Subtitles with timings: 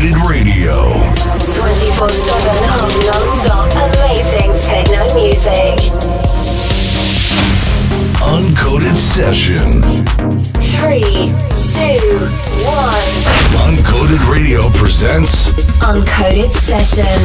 [0.00, 0.92] Uncoded Radio.
[1.44, 2.48] 24 7
[2.80, 5.76] of non stop amazing techno music.
[8.22, 9.82] Uncoded Session.
[10.80, 12.00] 3, 2,
[12.64, 12.96] 1.
[13.66, 15.50] Uncoded Radio presents
[15.82, 17.20] Uncoded Session.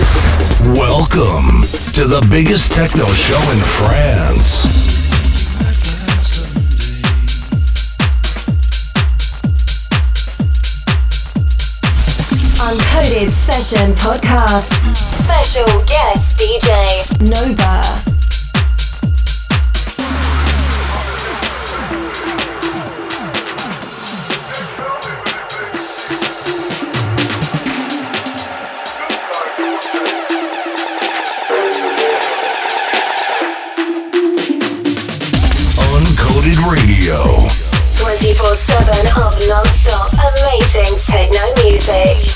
[0.76, 1.62] Welcome
[1.94, 4.85] to the biggest techno show in France.
[12.66, 14.73] Uncoded Session Podcast.
[14.96, 16.71] Special guest DJ
[17.21, 17.83] Nova.
[35.94, 37.47] Uncoded Radio.
[37.88, 42.34] 24 7 of non stop amazing techno music.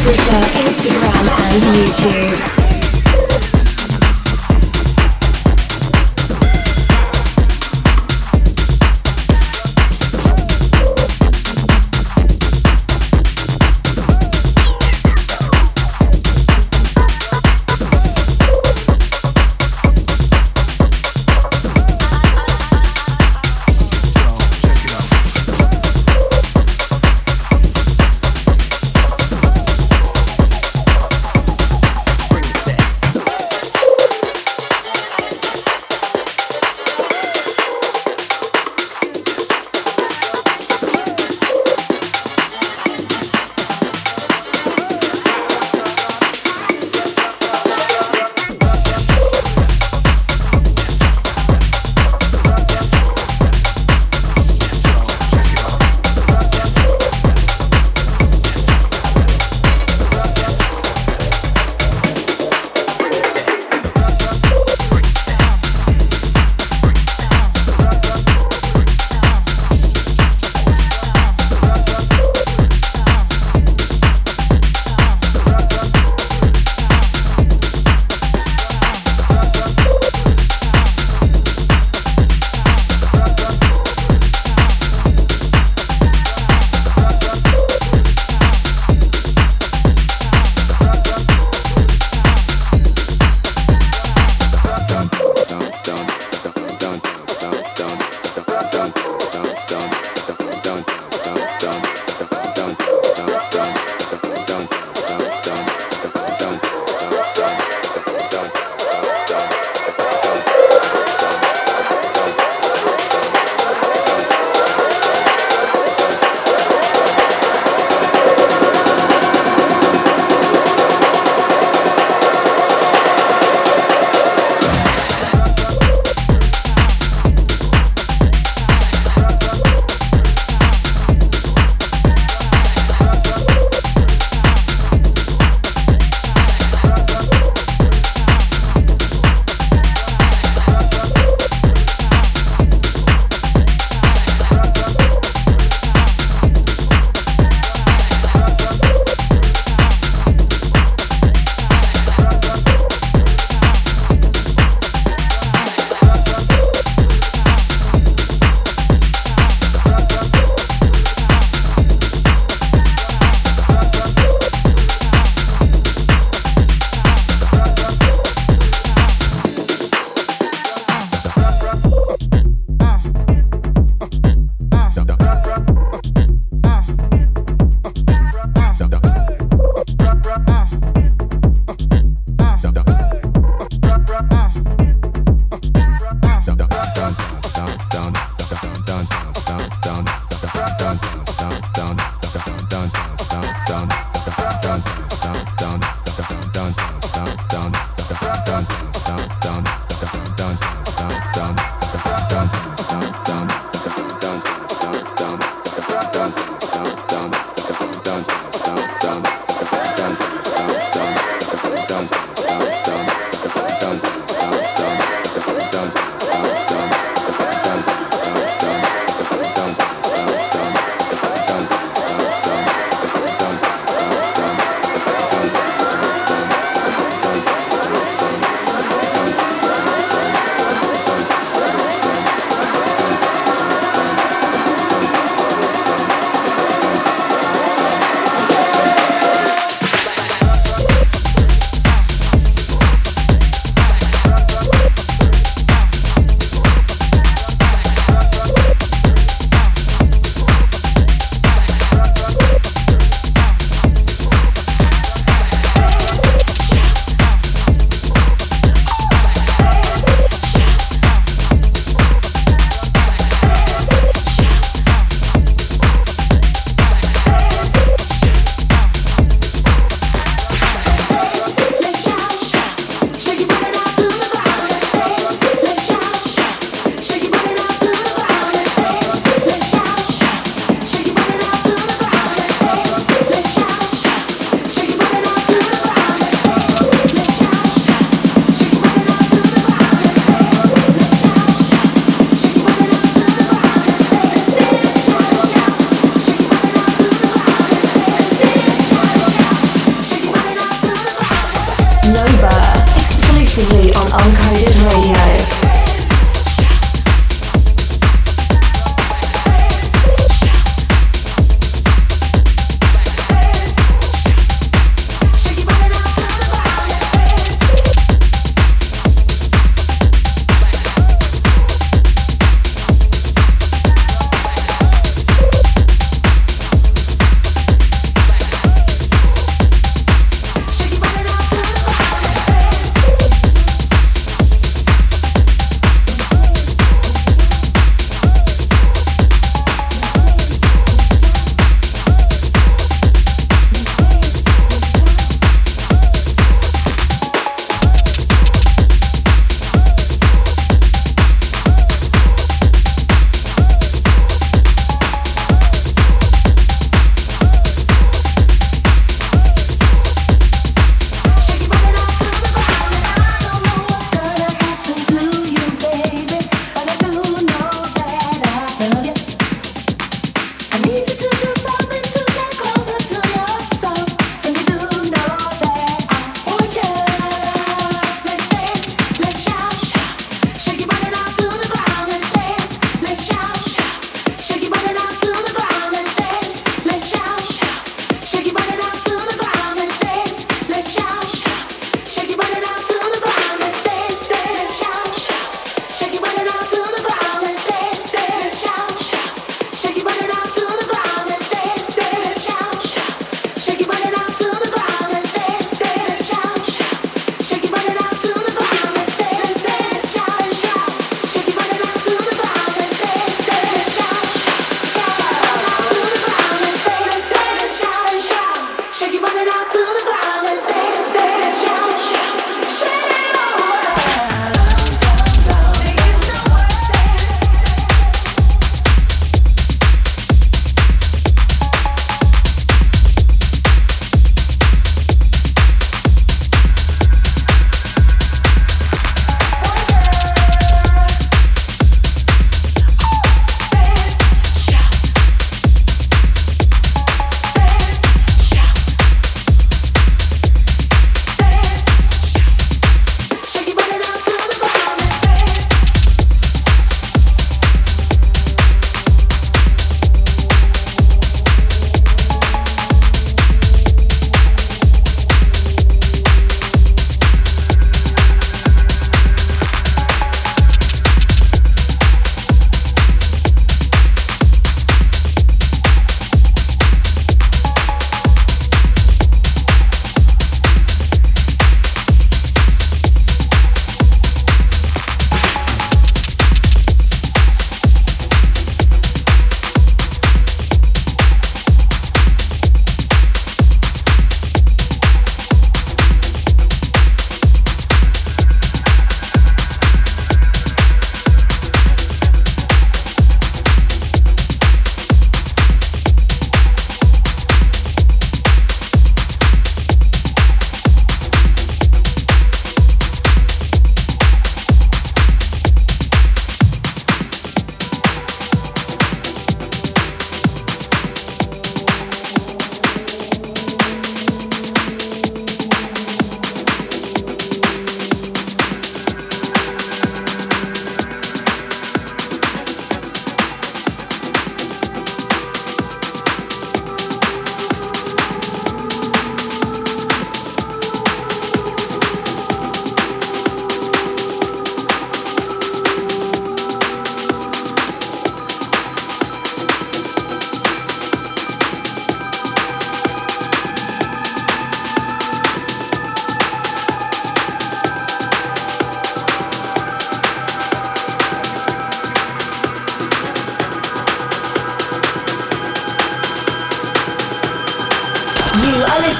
[0.00, 2.59] Twitter, Instagram, and YouTube.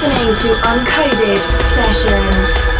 [0.03, 1.37] listening to Uncoded
[1.75, 2.70] Session.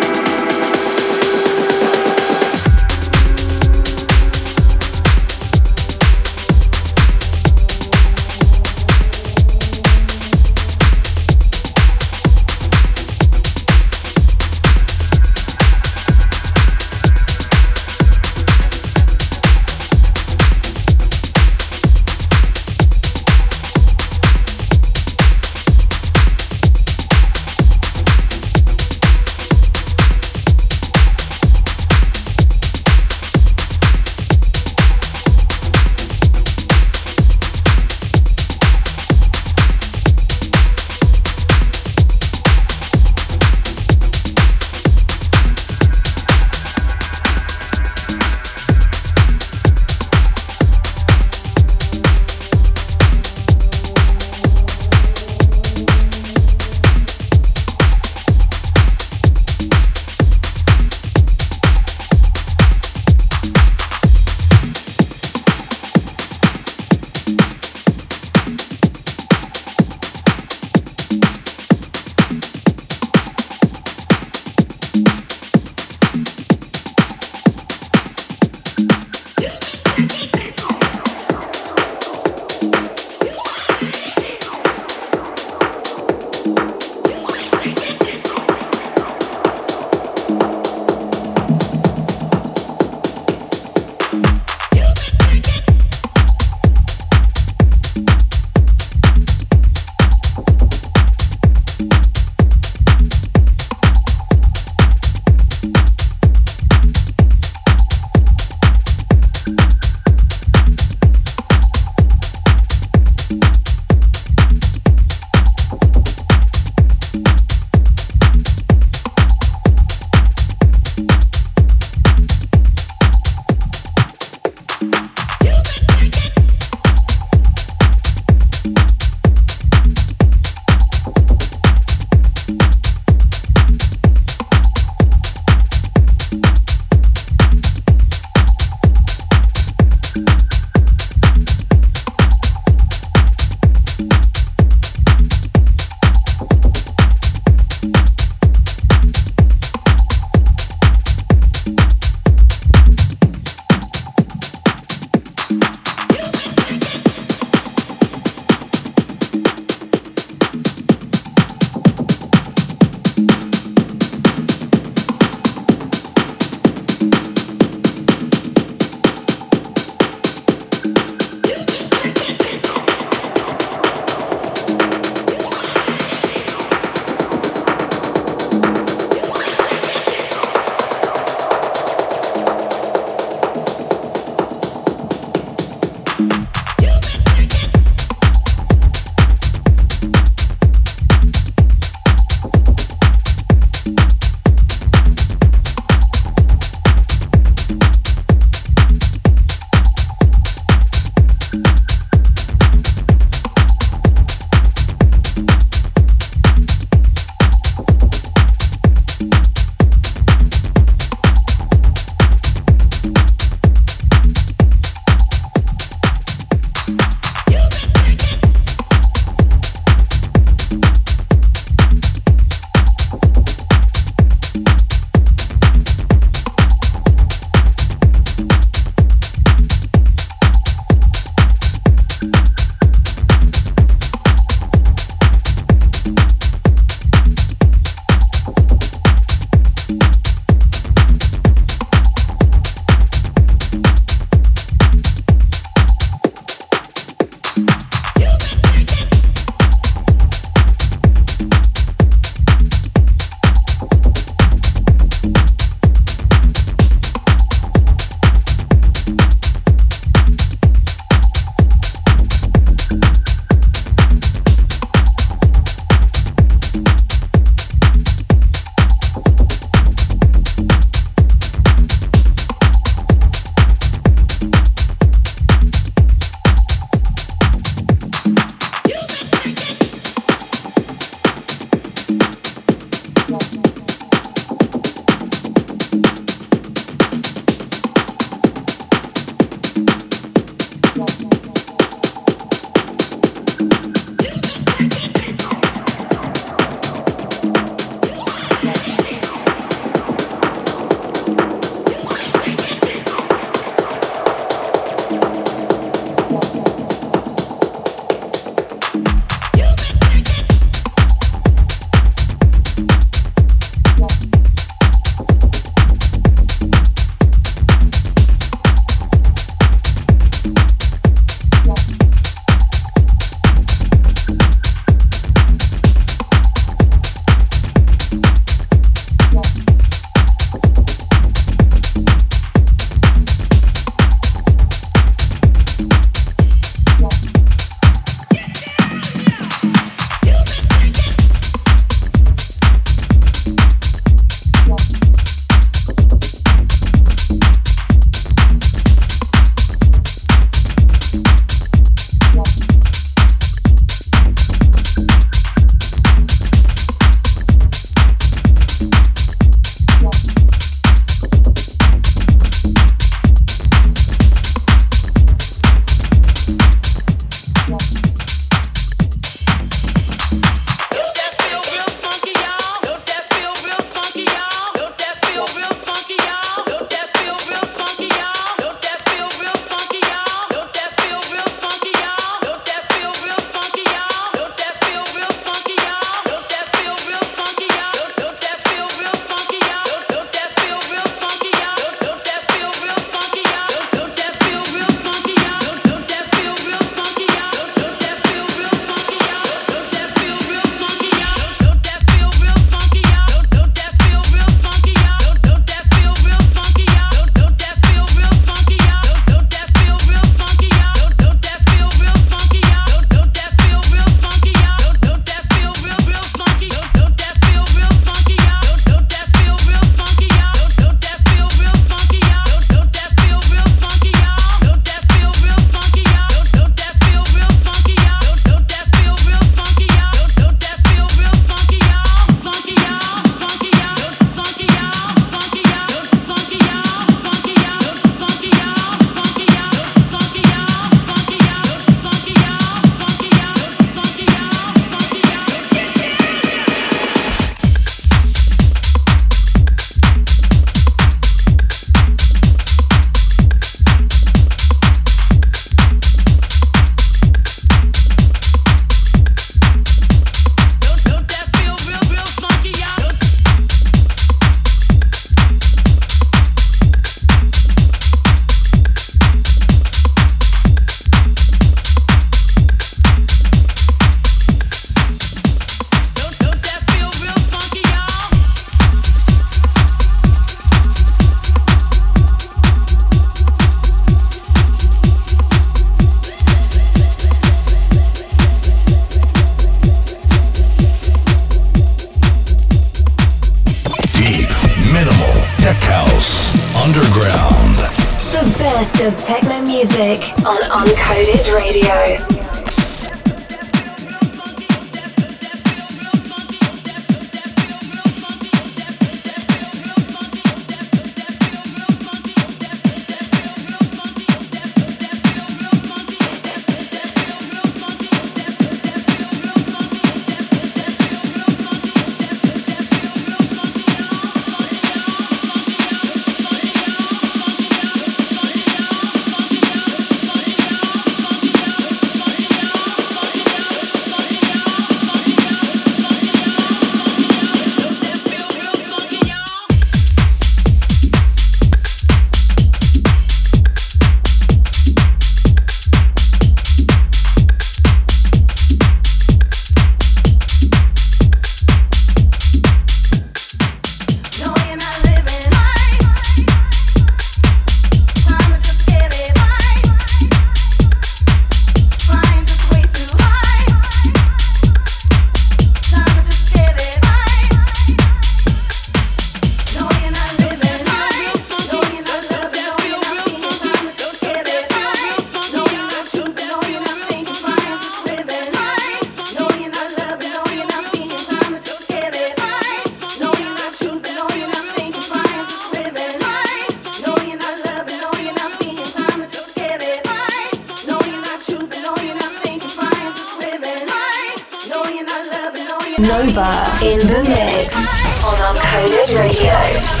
[596.33, 597.75] Remember in the mix
[598.23, 600.00] on Uncoded Radio.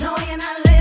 [0.00, 0.71] No, you're not.